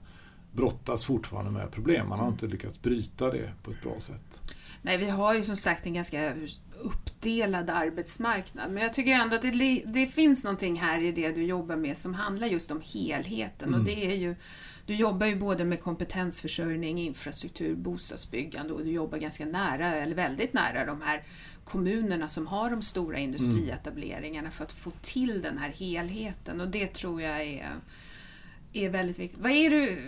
[0.53, 2.09] brottas fortfarande med problem.
[2.09, 4.43] Man har inte lyckats bryta det på ett bra sätt.
[4.83, 6.35] Nej, vi har ju som sagt en ganska
[6.81, 8.71] uppdelad arbetsmarknad.
[8.71, 11.97] Men jag tycker ändå att det, det finns någonting här i det du jobbar med
[11.97, 13.69] som handlar just om helheten.
[13.69, 13.81] Mm.
[13.81, 14.35] Och det är ju,
[14.87, 20.53] du jobbar ju både med kompetensförsörjning, infrastruktur, bostadsbyggande och du jobbar ganska nära, eller väldigt
[20.53, 21.23] nära, de här
[21.65, 26.61] kommunerna som har de stora industrietableringarna för att få till den här helheten.
[26.61, 27.69] Och det tror jag är,
[28.73, 29.41] är väldigt viktigt.
[29.41, 29.99] Vad är du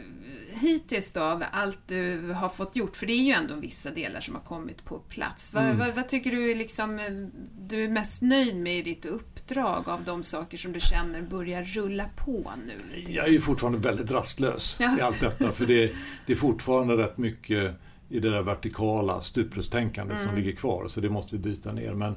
[0.52, 2.96] hittills då av allt du har fått gjort?
[2.96, 5.54] För det är ju ändå vissa delar som har kommit på plats.
[5.54, 5.78] Mm.
[5.78, 7.00] Vad, vad, vad, tycker du är, liksom,
[7.58, 11.64] du är mest nöjd med i ditt uppdrag av de saker som du känner börjar
[11.64, 13.12] rulla på nu?
[13.12, 14.98] Jag är ju fortfarande väldigt rastlös ja.
[14.98, 15.92] i allt detta för det,
[16.26, 17.74] det är fortfarande rätt mycket
[18.08, 20.28] i det där vertikala stuprustänkandet mm.
[20.28, 21.94] som ligger kvar, så det måste vi byta ner.
[21.94, 22.16] Men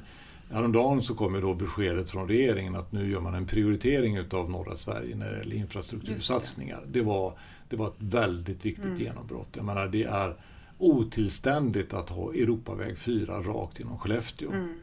[0.50, 4.50] häromdagen så kom ju då beskedet från regeringen att nu gör man en prioritering utav
[4.50, 6.82] norra Sverige när det gäller infrastruktursatsningar.
[6.86, 6.98] Det.
[6.98, 7.04] det.
[7.04, 9.00] var, det var ett väldigt viktigt mm.
[9.00, 9.48] genombrott.
[9.56, 10.36] Jag menar, det är
[10.78, 14.52] otillständigt att ha Europaväg 4 rakt genom Skellefteå.
[14.52, 14.74] Mm.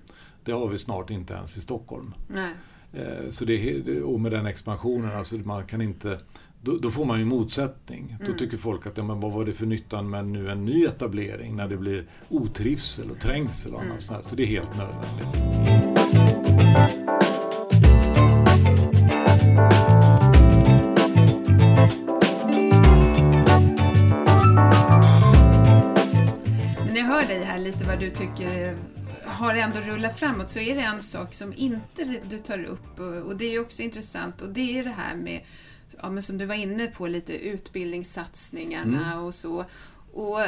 [0.43, 2.13] Det har vi snart inte ens i Stockholm.
[2.27, 2.51] Nej.
[2.93, 6.19] Eh, så det, och med den expansionen, alltså man kan inte
[6.61, 8.17] då, då, får man ju motsättning.
[8.19, 8.31] Mm.
[8.31, 10.85] Då tycker folk att ja, men vad var det för nyttan med nu en ny
[10.85, 14.01] etablering när det blir otrivsel och trängsel och annat mm.
[14.01, 15.54] sånt Så det är helt nödvändigt.
[16.75, 16.89] När
[26.97, 28.77] jag hör dig här lite vad du tycker
[29.25, 33.35] har ändå rullat framåt så är det en sak som inte du tar upp och
[33.35, 35.41] det är också intressant och det är det här med
[36.01, 39.23] ja, men som du var inne på, lite utbildningssatsningarna mm.
[39.23, 39.65] och så.
[40.15, 40.39] Och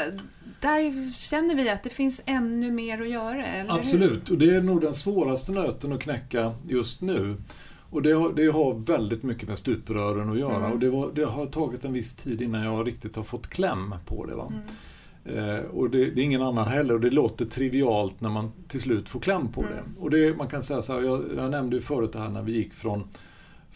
[0.59, 4.33] där känner vi att det finns ännu mer att göra, eller Absolut, hur?
[4.33, 7.37] och det är nog den svåraste nöten att knäcka just nu.
[7.89, 10.71] Och det har, det har väldigt mycket med stuprören att göra mm.
[10.71, 13.95] och det, var, det, har tagit en viss tid innan jag riktigt har fått kläm
[14.05, 14.35] på det.
[14.35, 14.53] Va?
[15.25, 15.55] Mm.
[15.55, 18.81] Eh, och det, det, är ingen annan heller och det låter trivialt när man till
[18.81, 19.73] slut får kläm på mm.
[19.73, 20.01] det.
[20.01, 22.43] Och det, man kan säga så här, jag, jag nämnde ju förut det här när
[22.43, 23.03] vi gick från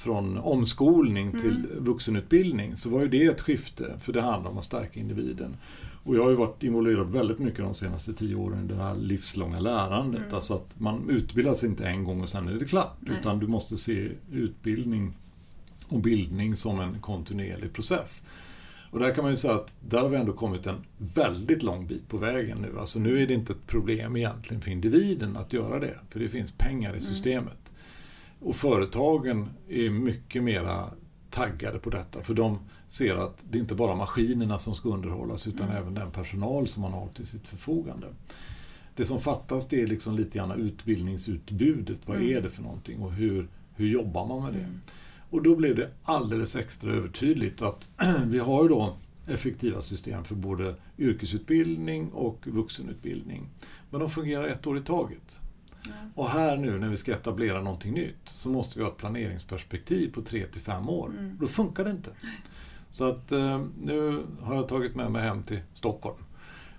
[0.02, 1.84] från omskolning till mm.
[1.84, 5.58] vuxenutbildning så var ju det ett skifte för det handlar om att stärka individen.
[6.04, 8.96] Och jag har ju varit involverad väldigt mycket de senaste tio åren i det här
[8.96, 10.22] livslånga lärandet.
[10.22, 10.36] Mm.
[10.36, 12.98] Alltså att man utbildar sig inte en gång och sen är det klart.
[13.00, 13.18] Nej.
[13.20, 15.14] Utan du måste se utbildning
[15.90, 18.26] och bildning som en kontinuerlig process.
[18.92, 21.88] Och där kan man ju säga att där har vi ändå kommit en väldigt lång
[21.88, 22.80] bit på vägen nu.
[22.80, 26.28] Alltså nu är det inte ett problem egentligen för individen att göra det, för det
[26.28, 27.02] finns pengar i mm.
[27.02, 27.70] systemet.
[27.70, 27.71] Mm.
[28.42, 30.90] Och företagen är mycket mera
[31.30, 35.48] taggade på detta, för de ser att det inte bara är maskinerna som ska underhållas
[35.48, 35.78] utan mm.
[35.78, 38.08] även den personal som man har till sitt förfogande.
[38.96, 42.00] Det som fattas det är liksom lite grann utbildningsutbudet.
[42.06, 42.38] Vad mm.
[42.38, 44.60] är det för någonting och hur, hur jobbar man med det?
[44.60, 44.80] Mm.
[45.30, 47.90] Och då blev det alldeles extra övertydligt att
[48.26, 53.50] vi har ju då effektiva system för både yrkesutbildning och vuxenutbildning.
[53.90, 55.41] Men de fungerar ett år i taget.
[56.16, 60.14] Och här nu när vi ska etablera någonting nytt så måste vi ha ett planeringsperspektiv
[60.14, 61.10] på 3 till 5 år.
[61.10, 61.38] Mm.
[61.40, 62.12] Då funkar det inte.
[62.92, 66.18] Så att eh, nu har jag tagit med mig hem till Stockholm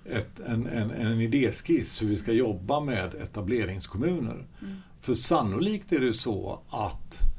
[0.05, 4.47] ett, en, en, en idéskiss hur vi ska jobba med etableringskommuner.
[4.63, 4.77] Mm.
[5.01, 7.33] För sannolikt är det så att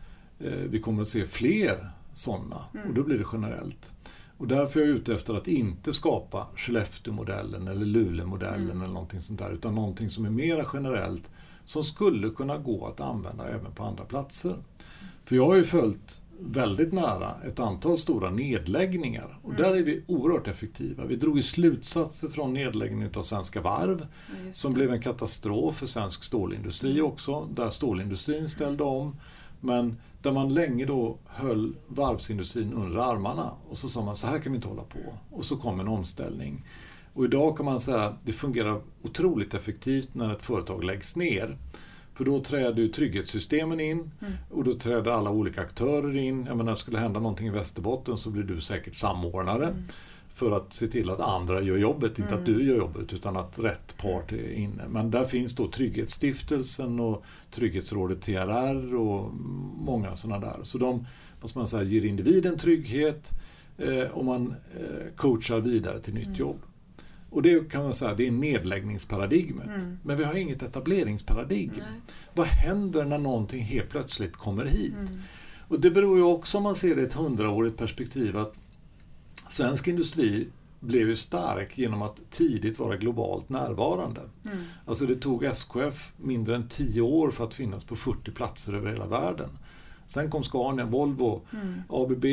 [0.44, 2.88] Eh, vi kommer att se fler sådana mm.
[2.88, 3.94] och då blir det generellt.
[4.38, 8.82] Och därför är jag ute efter att inte skapa Skellefteå-modellen eller Luleå-modellen mm.
[8.82, 11.32] eller någonting sånt där, utan någonting som är mera generellt
[11.66, 14.56] som skulle kunna gå att använda även på andra platser.
[15.26, 19.62] För jag har ju följt väldigt nära ett antal stora nedläggningar och mm.
[19.62, 21.06] där är vi oerhört effektiva.
[21.06, 24.08] Vi drog ju slutsatser från nedläggningen av Svenska Varv
[24.52, 27.06] som blev en katastrof för svensk stålindustri mm.
[27.06, 29.16] också, där stålindustrin ställde om.
[29.60, 34.40] Men där man länge då höll varvsindustrin under armarna och så sa man så här
[34.40, 35.18] kan vi inte hålla på.
[35.32, 36.64] Och så kom en omställning.
[37.14, 41.58] Och idag kan man säga att det fungerar otroligt effektivt när ett företag läggs ner.
[42.14, 44.34] För då träder ju trygghetssystemen in mm.
[44.52, 46.46] och då träder alla olika aktörer in.
[46.46, 49.68] Jag menar, skulle hända någonting i Västerbotten så blir du säkert samordnare.
[49.68, 49.84] Mm
[50.34, 52.60] för att se till att andra gör jobbet, inte att mm.
[52.60, 54.84] du gör jobbet utan att rätt part är inne.
[54.90, 59.34] Men där finns då Trygghetsstiftelsen och Trygghetsrådet TRR och
[59.78, 60.64] många sådana där.
[60.64, 61.08] Så de
[61.42, 63.30] vad man säga, ger individen trygghet
[63.78, 66.40] eh, och man eh, coachar vidare till nytt mm.
[66.40, 66.60] jobb.
[67.34, 69.68] Och det kan man säga, det är nedläggningsparadigmet.
[69.68, 70.00] Mm.
[70.04, 71.72] Men vi har inget etableringsparadigm.
[71.78, 72.02] Nej.
[72.34, 74.94] Vad händer när någonting helt plötsligt kommer hit?
[74.98, 75.20] Mm.
[75.68, 78.54] Och det beror ju också, om man ser det i ett hundraårigt perspektiv, att
[79.50, 80.48] svensk industri
[80.80, 84.22] blev ju stark genom att tidigt vara globalt närvarande.
[84.46, 84.58] Mm.
[84.86, 88.92] Alltså det tog SKF mindre än 10 år för att finnas på 40 platser över
[88.92, 89.50] hela världen.
[90.08, 91.82] Sen kom Scania, Volvo, mm.
[91.90, 92.26] ABB,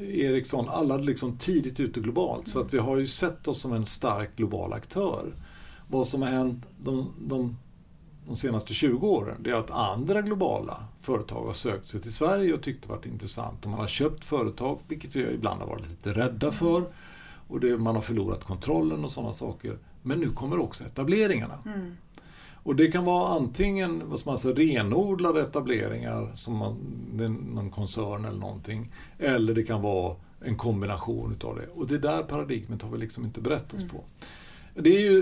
[0.00, 2.46] Ericsson, alla liksom tidigt ute globalt.
[2.46, 2.46] Mm.
[2.46, 5.34] Så att vi har ju sett oss som en stark global aktör.
[5.88, 7.56] Vad som har hänt de, de,
[8.26, 12.54] de senaste 20 åren, det är att andra globala företag har sökt sig till Sverige
[12.54, 13.64] och tyckt det varit intressant.
[13.64, 16.82] Och man har köpt företag, vilket vi ibland har varit lite rädda för.
[17.48, 19.78] Och det, man har förlorat kontrollen och sådana saker.
[20.02, 21.58] Men nu kommer också etableringarna.
[21.66, 21.96] Mm.
[22.64, 26.76] Och det kan vara antingen vad man säga, renodlade etableringar, som man,
[27.54, 28.92] någon koncern eller någonting.
[29.18, 31.68] Eller det kan vara en kombination utav det.
[31.74, 33.88] Och det där paradigmet har vi liksom inte berett oss mm.
[33.88, 34.04] på.
[34.74, 35.18] Det är ju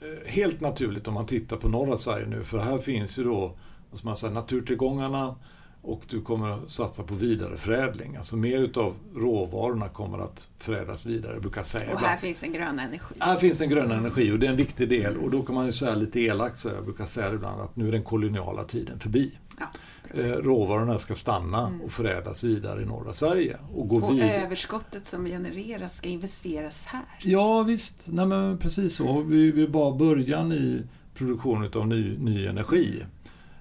[0.00, 3.52] eh, helt naturligt om man tittar på norra Sverige nu, för här finns ju då
[3.90, 5.34] vad man säga, naturtillgångarna
[5.82, 8.16] och du kommer att satsa på vidareförädling.
[8.16, 11.32] Alltså mer utav råvarorna kommer att förädlas vidare.
[11.32, 13.14] Jag brukar säga och här finns den gröna energi.
[13.18, 15.16] Här finns den gröna energi och det är en viktig del.
[15.16, 17.88] Och då kan man ju säga lite elakt, så jag brukar säga ibland att nu
[17.88, 19.38] är den koloniala tiden förbi.
[19.58, 19.66] Ja.
[20.14, 21.80] Eh, råvarorna ska stanna mm.
[21.80, 23.56] och förädlas vidare i norra Sverige.
[23.74, 24.42] Och, gå och vidare.
[24.42, 27.04] överskottet som genereras ska investeras här.
[27.22, 29.20] Ja visst, Nej, men precis så.
[29.20, 30.82] Vi, vi är bara början i
[31.14, 33.04] produktion av ny, ny energi.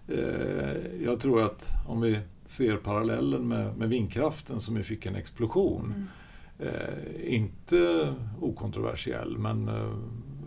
[0.08, 5.16] Eh, jag tror att om vi ser parallellen med, med vindkraften som ju fick en
[5.16, 5.94] explosion.
[5.96, 6.08] Mm.
[6.60, 9.98] Eh, inte okontroversiell men eh,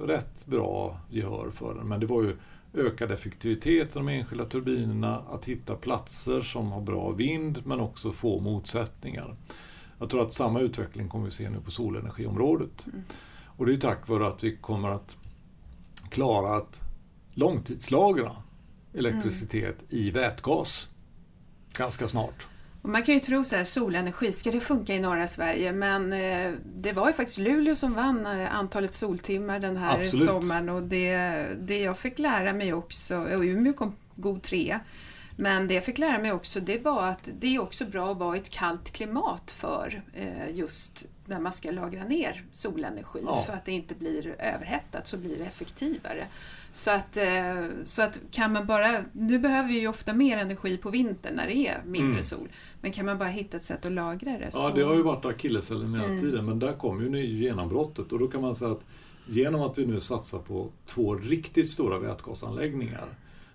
[0.06, 1.88] rätt bra gehör för den.
[1.88, 2.36] Men det var ju
[2.74, 8.12] ökad effektivitet i de enskilda turbinerna, att hitta platser som har bra vind men också
[8.12, 9.36] få motsättningar.
[9.98, 12.86] Jag tror att samma utveckling kommer vi se nu på solenergiområdet.
[12.86, 13.02] Mm.
[13.44, 15.16] Och det är tack vare att vi kommer att
[16.10, 16.80] klara att
[17.34, 18.32] långtidslagra
[18.94, 20.04] elektricitet mm.
[20.04, 20.88] i vätgas
[21.72, 22.48] ganska snart.
[22.82, 25.72] Man kan ju tro så här, solenergi, ska det funka i norra Sverige?
[25.72, 30.26] Men eh, det var ju faktiskt Luleå som vann eh, antalet soltimmar den här Absolut.
[30.26, 31.16] sommaren och det,
[31.60, 34.80] det jag fick lära mig också, och Umeå kom god trea,
[35.36, 38.18] men det jag fick lära mig också det var att det är också bra att
[38.18, 43.42] vara i ett kallt klimat för eh, just när man ska lagra ner solenergi ja.
[43.46, 46.26] för att det inte blir överhettat så blir det effektivare.
[46.72, 50.76] Så att, eh, så att kan man bara, nu behöver vi ju ofta mer energi
[50.76, 52.22] på vintern när det är mindre mm.
[52.22, 52.48] sol,
[52.80, 54.58] men kan man bara hitta ett sätt att lagra det så...
[54.58, 56.20] Ja, det har ju varit akilleshälen hela mm.
[56.20, 58.84] tiden, men där kom ju genombrottet och då kan man säga att
[59.26, 63.08] genom att vi nu satsar på två riktigt stora vätgasanläggningar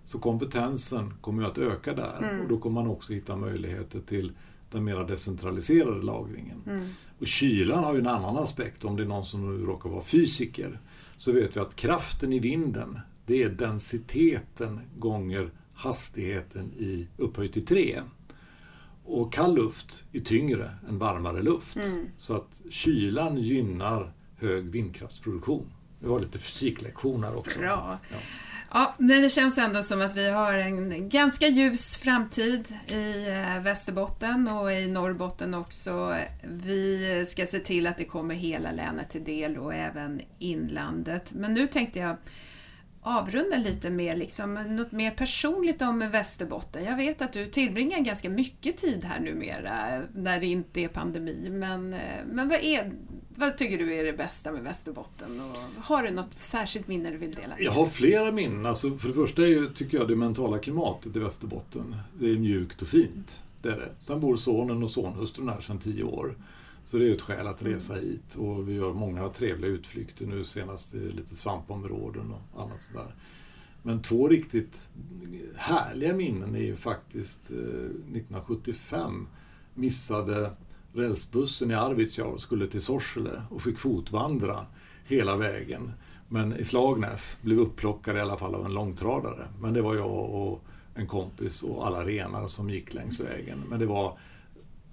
[0.04, 2.42] så kompetensen kommer ju att öka där mm.
[2.42, 4.32] och då kommer man också hitta möjligheter till
[4.72, 6.62] den mera decentraliserade lagringen.
[6.68, 6.88] Mm.
[7.20, 10.04] Och kylan har ju en annan aspekt, om det är någon som nu råkar vara
[10.04, 10.80] fysiker,
[11.18, 17.66] så vet vi att kraften i vinden, det är densiteten gånger hastigheten i upphöjt till
[17.66, 18.02] 3.
[19.06, 21.76] Och kall luft är tyngre än varmare luft.
[21.76, 22.06] Mm.
[22.18, 25.72] Så att kylan gynnar hög vindkraftsproduktion.
[26.00, 27.60] Det var lite fysiklektion här också.
[27.60, 28.00] Bra.
[28.12, 28.18] Ja.
[28.72, 33.62] Ja, men det känns ändå som att vi har en ganska ljus framtid i eh,
[33.62, 36.18] Västerbotten och i Norrbotten också.
[36.44, 41.34] Vi ska se till att det kommer hela länet till del och även inlandet.
[41.34, 42.18] Men nu tänkte jag
[43.06, 46.84] avrunda lite med liksom, något mer personligt om Västerbotten.
[46.84, 51.50] Jag vet att du tillbringar ganska mycket tid här numera när det inte är pandemi.
[51.50, 52.92] Men, eh, men vad, är,
[53.36, 55.42] vad tycker du är det bästa med Västerbotten?
[55.42, 57.60] Och har du något särskilt minne du vill dela?
[57.60, 58.66] Jag har flera minnen.
[58.66, 61.96] Alltså, för det första är tycker jag det mentala klimatet i Västerbotten.
[62.20, 63.42] Det är mjukt och fint.
[63.62, 63.90] Det är det.
[64.00, 66.36] Sen bor sonen och sonhustrun här sedan tio år.
[66.86, 68.06] Så det är ett skäl att resa mm.
[68.06, 73.16] hit och vi gör många trevliga utflykter nu senast i lite svampområden och annat sådär.
[73.84, 74.90] Men två riktigt
[75.56, 79.28] härliga minnen är ju faktiskt eh, 1975
[79.74, 80.52] missade
[80.96, 84.66] rälsbussen i Arvidsjaur skulle till Sorsele och fick fotvandra
[85.06, 85.92] hela vägen.
[86.30, 89.48] Men i Slagnäs blev upplockade i alla fall av en långtradare.
[89.62, 90.64] Men det var jag och
[90.96, 93.64] en kompis och alla renar som gick längs vägen.
[93.70, 94.18] Men det var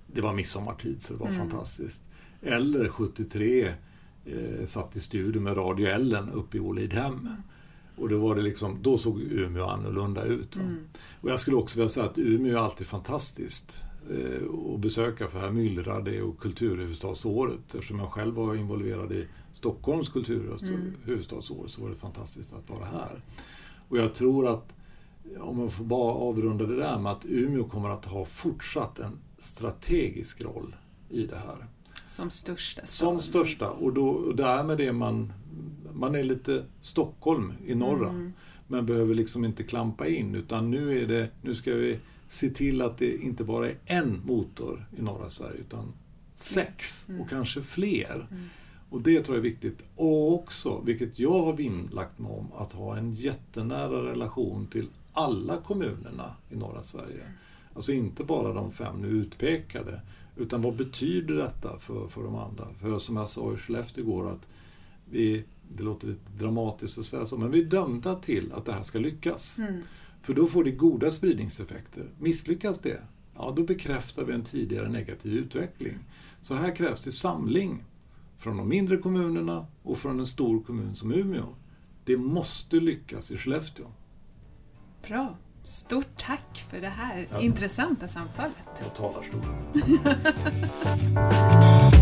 [0.06, 1.38] det var midsommartid så det var mm.
[1.38, 2.08] fantastiskt.
[2.42, 3.74] Eller 73
[4.24, 7.28] eh, satt i studion med Radio Ellen uppe i Ålidhem.
[7.96, 10.56] Och då, var det liksom, då såg Umeå annorlunda ut.
[10.56, 10.78] Mm.
[11.20, 13.82] Och jag skulle också vilja säga att Umeå är alltid fantastiskt
[14.74, 17.74] att besöka för här myllrar det och kulturhuvudstadsåret.
[17.74, 21.68] Eftersom jag själv var involverad i Stockholms kulturhuvudstadsår mm.
[21.68, 23.22] så var det fantastiskt att vara här.
[23.88, 24.78] Och jag tror att,
[25.40, 29.18] om man får bara avrunda det där med att Umeå kommer att ha fortsatt en
[29.38, 30.76] strategisk roll
[31.08, 31.66] i det här.
[32.06, 33.70] Som största Som största.
[33.70, 35.32] Och, då, och därmed är man,
[35.92, 38.08] man är lite Stockholm i norra.
[38.08, 38.32] Mm.
[38.68, 41.98] Men behöver liksom inte klampa in utan nu är det, nu ska vi
[42.32, 45.92] se till att det inte bara är en motor i norra Sverige utan
[46.34, 47.20] sex mm.
[47.20, 48.26] och kanske fler.
[48.30, 48.44] Mm.
[48.90, 49.84] Och det tror jag är viktigt.
[49.96, 55.56] Och också, vilket jag har vinnlagt mig om, att ha en jättenära relation till alla
[55.56, 57.32] kommunerna i norra Sverige.
[57.74, 60.00] Alltså inte bara de fem nu utpekade.
[60.36, 62.68] Utan vad betyder detta för, för de andra?
[62.80, 64.46] För som jag sa i Skellefteå igår att
[65.10, 65.44] vi,
[65.76, 68.82] det låter lite dramatiskt att säga så, men vi är dömda till att det här
[68.82, 69.58] ska lyckas.
[69.58, 69.82] Mm.
[70.22, 72.10] För då får det goda spridningseffekter.
[72.18, 73.02] Misslyckas det,
[73.34, 75.98] ja då bekräftar vi en tidigare negativ utveckling.
[76.40, 77.84] Så här krävs det samling
[78.36, 81.46] från de mindre kommunerna och från en stor kommun som Umeå.
[82.04, 83.86] Det måste lyckas i Skellefteå.
[85.08, 85.36] Bra.
[85.62, 87.40] Stort tack för det här ja.
[87.40, 88.54] intressanta samtalet.
[88.86, 89.54] Och talarstolen.